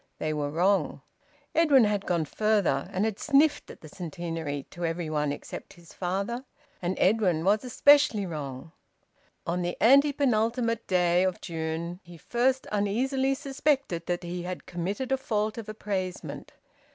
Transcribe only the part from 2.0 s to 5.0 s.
gone further, and had sniffed at the Centenary, to